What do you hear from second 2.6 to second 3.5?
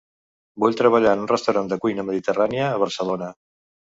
a Barcelona.